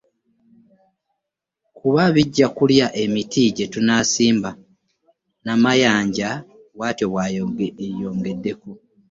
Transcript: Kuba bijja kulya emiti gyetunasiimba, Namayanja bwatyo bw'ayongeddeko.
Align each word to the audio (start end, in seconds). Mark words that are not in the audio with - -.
Kuba 1.77 2.03
bijja 2.15 2.47
kulya 2.57 2.87
emiti 3.03 3.41
gyetunasiimba, 3.55 4.51
Namayanja 5.45 6.29
bwatyo 6.75 7.05
bw'ayongeddeko. 7.11 8.69